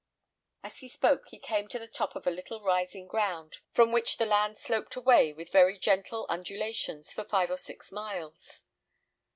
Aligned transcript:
As 0.63 0.79
he 0.79 0.87
spoke, 0.87 1.29
they 1.29 1.37
came 1.37 1.67
to 1.67 1.77
the 1.77 1.85
top 1.87 2.15
of 2.15 2.25
a 2.25 2.31
little 2.31 2.59
rising 2.59 3.05
ground, 3.05 3.57
from 3.71 3.91
which 3.91 4.17
the 4.17 4.25
land 4.25 4.57
sloped 4.57 4.95
away 4.95 5.31
with 5.31 5.51
very 5.51 5.77
gentle 5.77 6.25
undulations 6.27 7.13
for 7.13 7.23
five 7.23 7.51
or 7.51 7.57
six 7.59 7.91
miles. 7.91 8.63